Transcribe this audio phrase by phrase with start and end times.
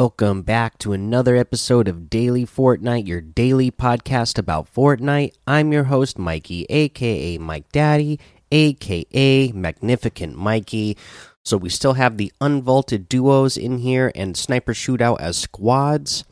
[0.00, 5.34] Welcome back to another episode of Daily Fortnite, your daily podcast about Fortnite.
[5.46, 8.18] I'm your host, Mikey, aka Mike Daddy,
[8.50, 10.96] aka Magnificent Mikey.
[11.44, 16.24] So we still have the unvaulted duos in here and sniper shootout as squads,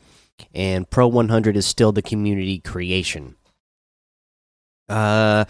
[0.51, 3.35] and Pro 100 is still the community creation.
[4.89, 5.45] Uh,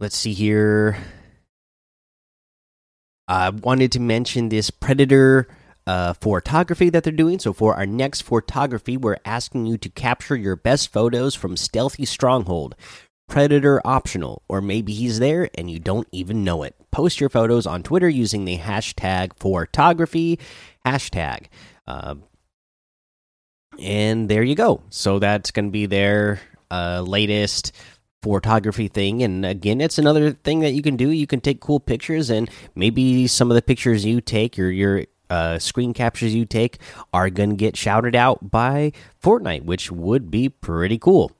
[0.00, 0.96] let's see here.
[3.30, 5.46] I wanted to mention this Predator
[5.88, 7.38] uh, photography that they're doing.
[7.38, 12.04] So, for our next photography, we're asking you to capture your best photos from Stealthy
[12.04, 12.76] Stronghold.
[13.26, 16.74] Predator optional, or maybe he's there and you don't even know it.
[16.90, 20.38] Post your photos on Twitter using the hashtag photography
[20.86, 21.46] hashtag.
[21.86, 22.16] Uh,
[23.78, 24.82] and there you go.
[24.90, 27.72] So, that's going to be their uh, latest
[28.20, 31.78] photography thing and again it's another thing that you can do you can take cool
[31.78, 36.44] pictures and maybe some of the pictures you take or your uh, screen captures you
[36.44, 36.78] take
[37.12, 41.32] are going to get shouted out by Fortnite which would be pretty cool.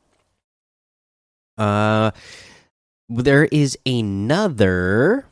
[1.57, 2.11] Uh
[3.09, 5.28] there is another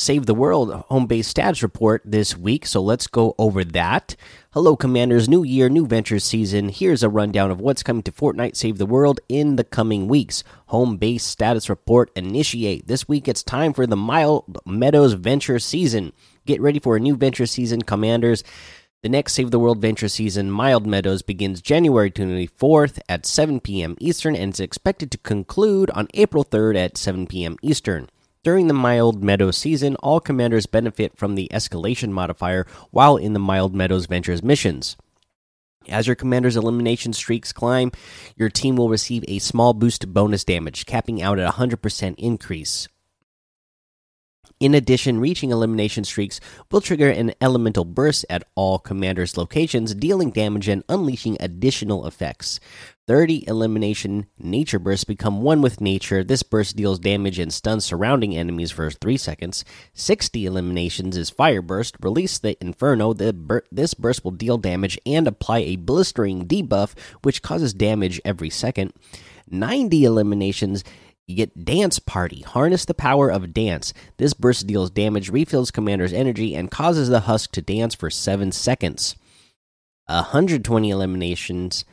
[0.00, 4.16] Save the World home base status report this week, so let's go over that.
[4.52, 5.28] Hello, Commanders.
[5.28, 6.70] New year, new ventures season.
[6.70, 10.42] Here's a rundown of what's coming to Fortnite Save the World in the coming weeks.
[10.68, 12.86] Home base status report initiate.
[12.86, 16.14] This week it's time for the Mild Meadows venture season.
[16.46, 18.42] Get ready for a new venture season, Commanders.
[19.02, 23.96] The next Save the World Venture season, Mild Meadows, begins January 24th at 7 p.m.
[24.00, 27.56] Eastern and is expected to conclude on April 3rd at 7 p.m.
[27.60, 28.08] Eastern.
[28.42, 33.38] During the Mild Meadows season, all commanders benefit from the escalation modifier while in the
[33.38, 34.96] Mild Meadows Ventures missions.
[35.86, 37.92] As your commander's elimination streaks climb,
[38.36, 42.14] your team will receive a small boost to bonus damage, capping out at a 100%
[42.16, 42.88] increase.
[44.60, 46.38] In addition, reaching elimination streaks
[46.70, 52.60] will trigger an elemental burst at all commanders' locations, dealing damage and unleashing additional effects.
[53.08, 56.22] 30 elimination nature bursts become one with nature.
[56.22, 59.64] This burst deals damage and stuns surrounding enemies for 3 seconds.
[59.94, 61.96] 60 eliminations is fire burst.
[62.02, 63.14] Release the inferno.
[63.14, 68.20] The bur this burst will deal damage and apply a blistering debuff, which causes damage
[68.26, 68.92] every second.
[69.50, 70.84] 90 eliminations
[71.30, 72.42] you get Dance Party.
[72.42, 73.94] Harness the power of dance.
[74.16, 78.50] This burst deals damage, refills commander's energy, and causes the husk to dance for 7
[78.50, 79.14] seconds.
[80.06, 81.84] 120 eliminations.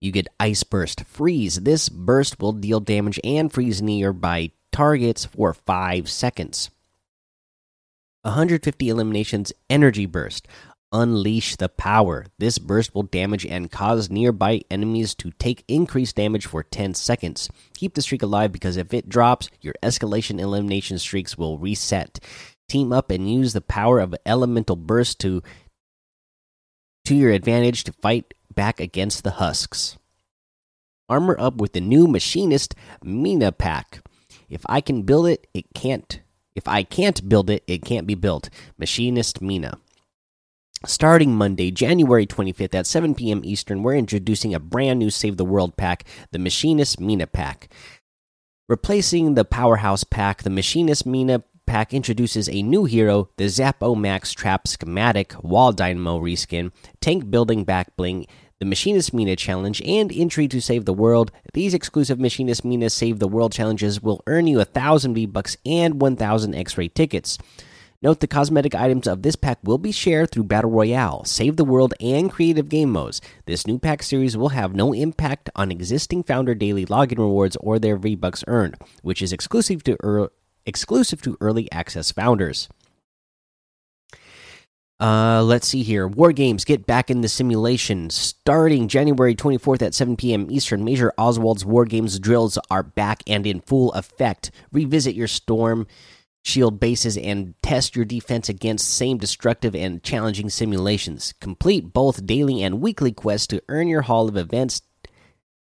[0.00, 1.04] You get Ice Burst.
[1.04, 1.60] Freeze.
[1.60, 6.70] This burst will deal damage and freeze nearby targets for 5 seconds.
[8.22, 9.52] 150 eliminations.
[9.68, 10.48] Energy Burst.
[10.94, 12.24] Unleash the power.
[12.38, 17.50] This burst will damage and cause nearby enemies to take increased damage for 10 seconds.
[17.74, 22.20] Keep the streak alive because if it drops, your escalation elimination streaks will reset.
[22.68, 25.42] Team up and use the power of elemental burst to
[27.06, 29.98] to your advantage to fight back against the husks.
[31.08, 34.00] Armor up with the new machinist Mina pack.
[34.48, 36.20] If I can build it, it can't.
[36.54, 38.48] If I can't build it, it can't be built.
[38.78, 39.78] Machinist Mina.
[40.86, 43.40] Starting Monday, January 25th at 7 p.m.
[43.42, 47.72] Eastern, we're introducing a brand new Save the World pack, the Machinist Mina pack.
[48.68, 54.32] Replacing the Powerhouse pack, the Machinist Mina pack introduces a new hero, the Zappo Max
[54.32, 56.70] Trap Schematic Wall Dynamo reskin,
[57.00, 58.26] Tank Building Back Bling,
[58.60, 61.32] the Machinist Mina challenge, and entry to Save the World.
[61.54, 65.56] These exclusive Machinist Mina Save the World challenges will earn you a thousand V Bucks
[65.64, 67.38] and 1,000 X ray tickets.
[68.04, 71.64] Note the cosmetic items of this pack will be shared through Battle Royale, Save the
[71.64, 73.22] World, and Creative Game Modes.
[73.46, 77.78] This new pack series will have no impact on existing Founder Daily login rewards or
[77.78, 80.30] their V Bucks earned, which is exclusive to er
[80.66, 82.68] exclusive to early access founders.
[85.00, 86.06] Uh, let's see here.
[86.06, 88.10] War games get back in the simulation.
[88.10, 90.50] Starting January 24th at 7 p.m.
[90.50, 94.50] Eastern, Major Oswald's War Games drills are back and in full effect.
[94.72, 95.86] Revisit your storm
[96.44, 101.34] shield bases and test your defense against same destructive and challenging simulations.
[101.40, 104.82] Complete both daily and weekly quests to earn your hall of events,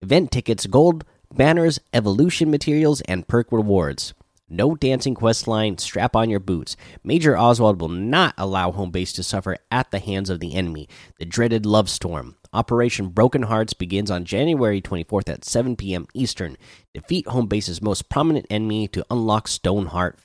[0.01, 4.13] event tickets, gold banners, evolution materials, and perk rewards.
[4.49, 6.75] No dancing quest line, strap on your boots.
[7.05, 10.89] Major Oswald will not allow home base to suffer at the hands of the enemy.
[11.19, 12.35] The dreaded Love Storm.
[12.51, 16.05] Operation Broken Hearts begins on January 24th at 7 p.m.
[16.13, 16.57] Eastern.
[16.93, 20.19] Defeat home base's most prominent enemy to unlock Stoneheart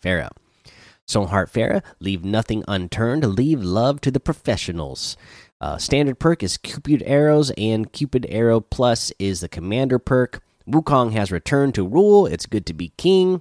[1.06, 1.10] Farah.
[1.10, 5.16] Stoneheart Farah, leave nothing unturned, leave love to the professionals.
[5.60, 10.42] Uh, standard perk is Cupid Arrows, and Cupid Arrow Plus is the commander perk.
[10.68, 12.26] Wukong has returned to rule.
[12.26, 13.40] It's good to be king.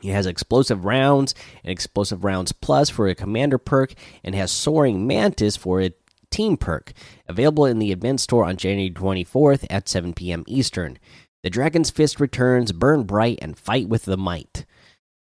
[0.00, 5.06] He has explosive rounds and explosive rounds plus for a commander perk, and has soaring
[5.06, 5.92] mantis for a
[6.30, 6.92] team perk.
[7.26, 10.44] Available in the event store on January 24th at 7 p.m.
[10.46, 10.98] Eastern.
[11.42, 14.64] The Dragon's Fist returns, burn bright, and fight with the might.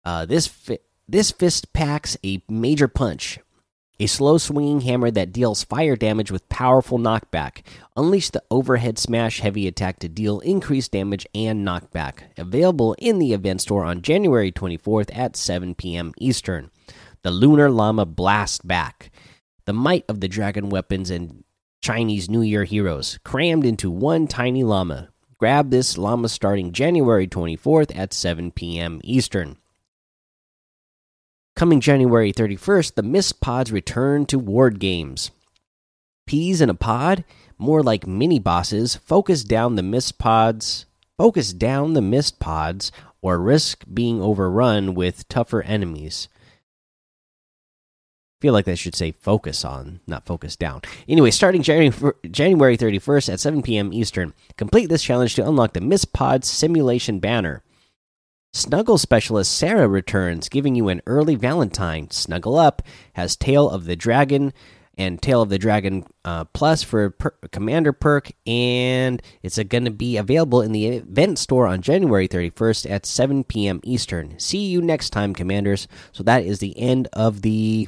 [0.05, 0.47] Uh, this
[1.07, 3.39] this fist packs a major punch,
[3.99, 7.61] a slow swinging hammer that deals fire damage with powerful knockback.
[7.95, 12.37] Unleash the overhead smash heavy attack to deal increased damage and knockback.
[12.37, 16.13] Available in the event store on January 24th at 7 p.m.
[16.17, 16.69] Eastern.
[17.23, 19.09] The Lunar Llama Blast Back.
[19.65, 21.43] The might of the dragon weapons and
[21.81, 25.09] Chinese New Year heroes crammed into one tiny llama.
[25.37, 28.99] Grab this llama starting January 24th at 7 p.m.
[29.03, 29.57] Eastern.
[31.57, 35.31] Coming January 31st, the Mist Pods return to War Games.
[36.27, 37.25] Peas in a pod,
[37.57, 40.85] more like mini bosses, focus down the Mist Pods,
[41.17, 42.91] focus down the Mist Pods,
[43.23, 46.27] or risk being overrun with tougher enemies.
[48.39, 50.83] feel like they should say focus on, not focus down.
[51.09, 53.91] Anyway, starting January, January 31st at 7 p.m.
[53.91, 57.63] Eastern, complete this challenge to unlock the Mist Pods simulation banner.
[58.53, 62.09] Snuggle specialist Sarah returns, giving you an early Valentine.
[62.09, 62.81] Snuggle Up
[63.13, 64.53] has Tail of the Dragon
[64.97, 69.91] and Tail of the Dragon uh, Plus for per Commander perk, and it's going to
[69.91, 73.79] be available in the event store on January 31st at 7 p.m.
[73.83, 74.39] Eastern.
[74.39, 75.87] See you next time, Commanders.
[76.11, 77.87] So that is the end of the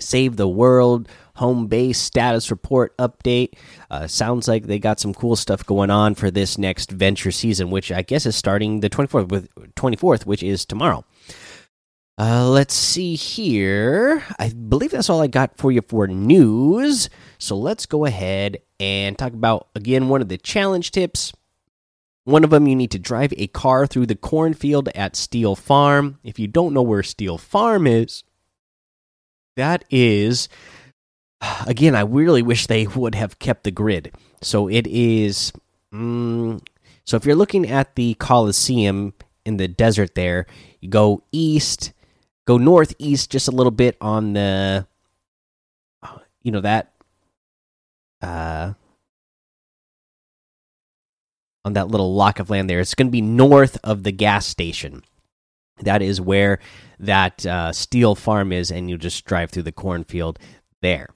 [0.00, 3.54] Save the World home base status report update.
[3.90, 7.70] Uh, sounds like they got some cool stuff going on for this next venture season,
[7.70, 11.04] which I guess is starting the 24th, with 24th, which is tomorrow.
[12.18, 14.22] Uh, let's see here.
[14.38, 17.08] I believe that's all I got for you for news.
[17.38, 21.32] So let's go ahead and talk about again one of the challenge tips.
[22.24, 26.20] One of them, you need to drive a car through the cornfield at Steel Farm.
[26.22, 28.22] If you don't know where Steel Farm is,
[29.56, 30.48] that is
[31.66, 34.12] again, I really wish they would have kept the grid.
[34.40, 35.52] So it is.
[35.92, 36.62] Mm,
[37.04, 39.14] so if you're looking at the Coliseum
[39.44, 40.46] in the desert, there
[40.80, 41.92] you go east,
[42.46, 44.86] go northeast just a little bit on the,
[46.42, 46.92] you know that,
[48.22, 48.72] uh,
[51.64, 52.80] on that little lock of land there.
[52.80, 55.02] It's going to be north of the gas station.
[55.80, 56.58] That is where
[56.98, 60.38] that uh, steel farm is, and you just drive through the cornfield
[60.80, 61.08] there.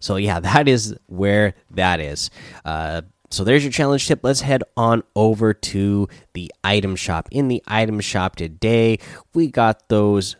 [0.00, 2.30] So yeah, that is where that is.
[2.64, 4.20] Uh, so there's your challenge tip.
[4.22, 7.28] Let's head on over to the item shop.
[7.30, 8.98] In the item shop today,
[9.32, 10.36] we got those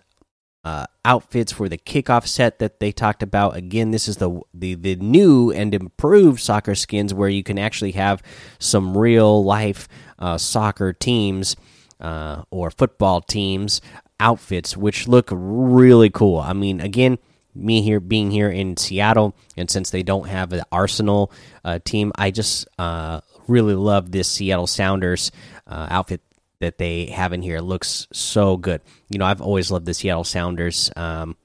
[0.65, 3.57] uh, outfits for the kickoff set that they talked about.
[3.57, 7.93] Again, this is the, the the new and improved soccer skins where you can actually
[7.93, 8.23] have
[8.59, 11.57] some real life uh, soccer teams
[12.03, 13.81] uh, or football teams
[14.21, 16.39] outfits, which look really cool.
[16.39, 17.19] I mean, again
[17.55, 21.33] me here being here in Seattle, and since they don't have an Arsenal
[21.65, 25.31] uh, team, I just uh, really love this Seattle Sounders
[25.67, 26.21] uh, outfit
[26.61, 27.57] that they have in here.
[27.57, 28.81] It looks so good.
[29.09, 31.37] You know, I've always loved the Seattle Sounders um,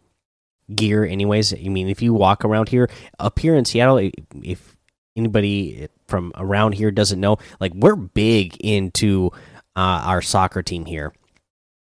[0.74, 1.04] gear.
[1.04, 4.12] Anyways, I mean, if you walk around here, up here in Seattle,
[4.44, 4.78] if
[5.16, 9.32] anybody from around here doesn't know, like we're big into
[9.78, 11.14] uh, our soccer team here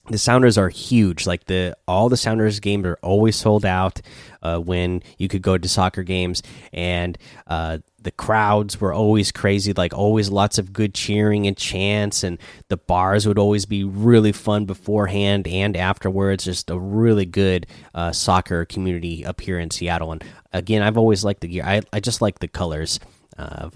[0.08, 1.26] the Sounders are huge.
[1.26, 4.00] Like the all the Sounders games are always sold out
[4.42, 9.72] uh, when you could go to soccer games, and uh, the crowds were always crazy.
[9.72, 12.38] Like always, lots of good cheering and chants, and
[12.68, 16.44] the bars would always be really fun beforehand and afterwards.
[16.44, 20.12] Just a really good uh, soccer community up here in Seattle.
[20.12, 21.64] And again, I've always liked the gear.
[21.64, 23.00] I I just like the colors.
[23.36, 23.70] Uh,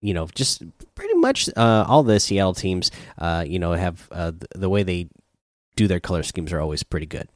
[0.00, 0.62] you know, just
[0.94, 5.08] pretty much uh, all the Seattle teams, uh, you know, have the, the way they
[5.76, 7.28] do their color schemes are always pretty good.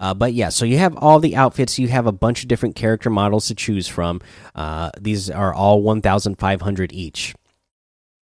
[0.00, 1.78] Uh, but yeah, so you have all the outfits.
[1.78, 4.20] You have a bunch of different character models to choose from.
[4.54, 7.34] Uh, these are all 1,500 each.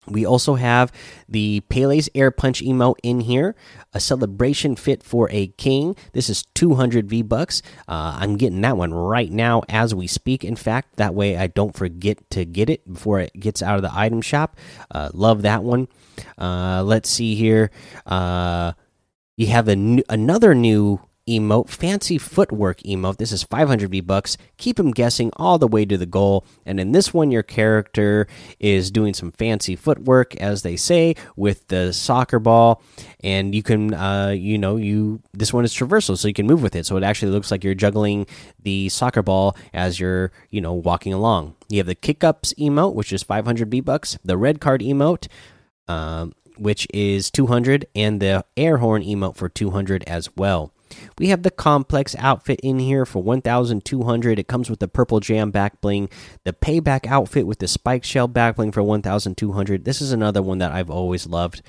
[0.07, 0.91] We also have
[1.29, 3.55] the Pele's Air Punch emote in here,
[3.93, 5.95] a celebration fit for a king.
[6.13, 7.61] This is 200 V bucks.
[7.87, 10.43] Uh, I'm getting that one right now as we speak.
[10.43, 13.83] In fact, that way I don't forget to get it before it gets out of
[13.83, 14.57] the item shop.
[14.89, 15.87] Uh, love that one.
[16.35, 17.69] Uh, let's see here.
[18.07, 18.73] Uh,
[19.37, 23.17] you have a new, another new emote, fancy footwork emote.
[23.17, 24.37] This is 500 V bucks.
[24.57, 26.45] Keep him guessing all the way to the goal.
[26.65, 28.27] And in this one, your character
[28.59, 32.81] is doing some fancy footwork, as they say, with the soccer ball.
[33.23, 36.63] And you can, uh, you know, you this one is traversal, so you can move
[36.63, 36.85] with it.
[36.85, 38.25] So it actually looks like you're juggling
[38.61, 41.55] the soccer ball as you're, you know, walking along.
[41.69, 44.17] You have the kick ups emote, which is 500 V bucks.
[44.23, 45.27] The red card emote.
[45.87, 50.71] Um, which is 200, and the air horn emote for 200 as well.
[51.17, 54.39] We have the complex outfit in here for 1200.
[54.39, 56.09] It comes with the purple jam back bling,
[56.43, 59.85] the payback outfit with the spike shell back bling for 1200.
[59.85, 61.61] This is another one that I've always loved.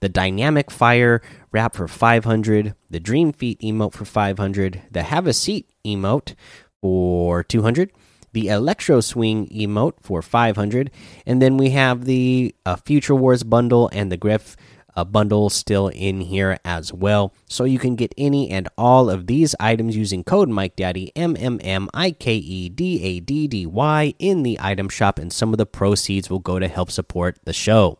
[0.00, 5.32] The dynamic fire wrap for 500, the dream feet emote for 500, the have a
[5.32, 6.34] seat emote
[6.80, 7.90] for 200
[8.34, 10.90] the Electro Swing emote for 500,
[11.24, 14.56] and then we have the uh, Future Wars bundle and the Grefg
[14.96, 17.32] uh, bundle still in here as well.
[17.46, 21.36] So you can get any and all of these items using code Mike Daddy M
[21.38, 25.32] M M I K E D A D D Y in the item shop, and
[25.32, 27.98] some of the proceeds will go to help support the show.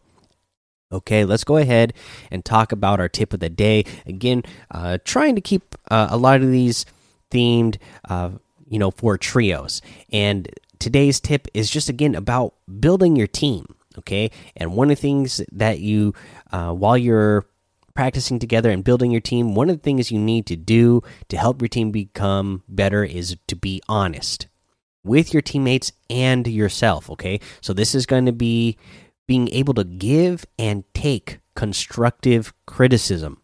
[0.93, 1.93] Okay, let's go ahead
[2.31, 3.85] and talk about our tip of the day.
[4.07, 6.87] Again, uh, trying to keep uh, a lot of these
[7.33, 8.31] themed uh,
[8.69, 9.83] you know, for trios.
[10.13, 10.49] And
[10.79, 13.75] today's tip is just again about building your team.
[13.99, 14.31] Okay.
[14.57, 16.15] And one of the things that you,
[16.53, 17.47] uh, while you're
[17.95, 21.37] practicing together and building your team, one of the things you need to do to
[21.37, 24.49] help your team become better is to be honest
[25.05, 27.09] with your teammates and yourself.
[27.11, 27.41] Okay.
[27.61, 28.77] So this is going to be
[29.27, 33.41] being able to give and take constructive criticism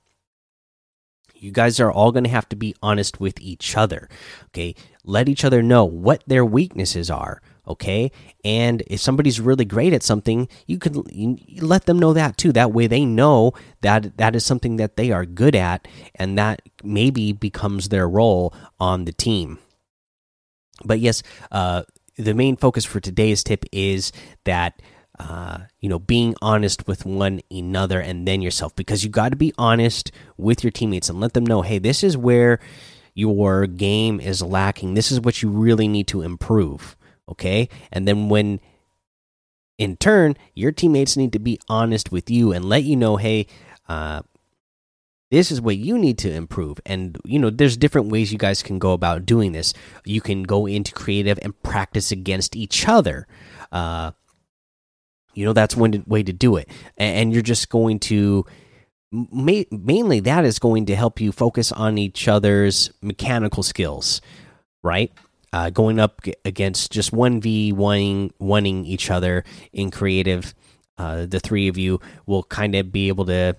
[1.40, 4.08] you guys are all going to have to be honest with each other
[4.46, 7.40] okay let each other know what their weaknesses are
[7.70, 8.10] okay
[8.44, 12.52] and if somebody's really great at something you can you let them know that too
[12.52, 15.86] that way they know that that is something that they are good at
[16.16, 19.58] and that maybe becomes their role on the team
[20.84, 21.82] but yes uh
[22.16, 24.12] the main focus for today's tip is
[24.44, 24.80] that
[25.20, 29.36] uh, you know, being honest with one another and then yourself because you got to
[29.36, 32.58] be honest with your teammates and let them know, hey, this is where
[33.12, 34.94] your game is lacking.
[34.94, 36.96] This is what you really need to improve.
[37.30, 37.68] Okay.
[37.92, 38.60] And then when
[39.78, 43.46] in turn, your teammates need to be honest with you and let you know, hey,
[43.88, 44.22] uh,
[45.30, 48.64] this is what you need to improve and you know there's different ways you guys
[48.64, 49.72] can go about doing this
[50.04, 53.28] you can go into creative and practice against each other
[53.70, 54.10] uh,
[55.34, 58.44] you know that's one way to do it, and you're just going to
[59.10, 64.20] mainly that is going to help you focus on each other's mechanical skills,
[64.82, 65.12] right?
[65.52, 69.42] Uh, going up against just one v one wanting each other
[69.72, 70.54] in creative,
[70.96, 73.56] uh, the three of you will kind of be able to,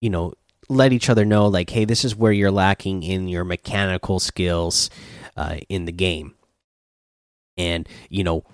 [0.00, 0.32] you know,
[0.70, 4.88] let each other know like, hey, this is where you're lacking in your mechanical skills
[5.36, 6.34] uh, in the game,
[7.58, 8.44] and you know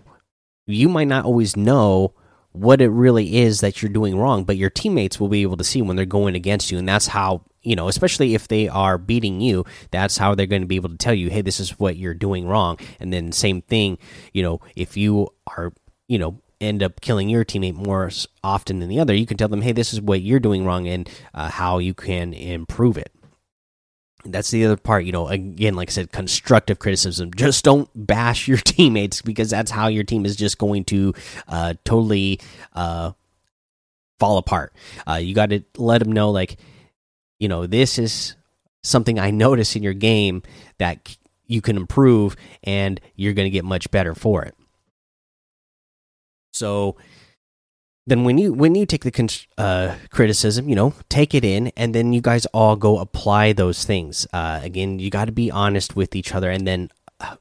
[0.66, 2.12] you might not always know
[2.50, 5.64] what it really is that you're doing wrong, but your teammates will be able to
[5.64, 8.96] see when they're going against you, and that's how you know, especially if they are
[8.96, 11.78] beating you, that's how they're going to be able to tell you, hey, this is
[11.80, 12.78] what you're doing wrong.
[13.00, 13.98] And then same thing,
[14.32, 15.72] you know, if you are,
[16.06, 18.08] you know, end up killing your teammate more
[18.44, 20.86] often than the other, you can tell them, hey, this is what you're doing wrong,
[20.86, 23.12] and uh, how you can improve it.
[24.24, 27.32] That's the other part you know again like i said constructive criticism.
[27.32, 31.14] Just don't bash your teammates because that's how your team is just going to
[31.46, 32.40] uh, totally
[32.72, 33.12] uh,
[34.18, 34.72] fall apart.
[35.06, 36.58] Uh, you got to let them know like
[37.38, 38.36] you know this is
[38.82, 40.42] something i notice in your game
[40.78, 41.16] that
[41.46, 44.54] you can improve and you're going to get much better for it
[46.52, 46.96] so
[48.06, 51.94] then when you when you take the uh, criticism, you know, take it in, and
[51.94, 54.26] then you guys all go apply those things.
[54.32, 57.36] Uh, again, you got to be honest with each other, and then uh,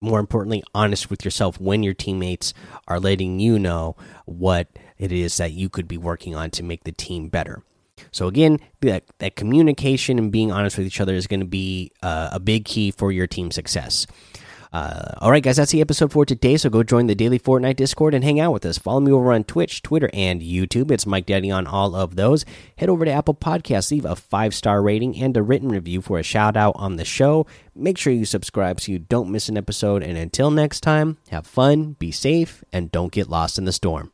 [0.00, 2.52] more importantly, honest with yourself when your teammates
[2.88, 6.82] are letting you know what it is that you could be working on to make
[6.82, 7.62] the team better.
[8.12, 11.92] So again, that that communication and being honest with each other is going to be
[12.02, 14.06] uh, a big key for your team success.
[14.74, 16.56] Uh, all right, guys, that's the episode for today.
[16.56, 18.76] So go join the daily Fortnite Discord and hang out with us.
[18.76, 20.90] Follow me over on Twitch, Twitter, and YouTube.
[20.90, 22.44] It's Mike Daddy on all of those.
[22.76, 26.18] Head over to Apple Podcasts, leave a five star rating and a written review for
[26.18, 27.46] a shout out on the show.
[27.72, 30.02] Make sure you subscribe so you don't miss an episode.
[30.02, 34.10] And until next time, have fun, be safe, and don't get lost in the storm.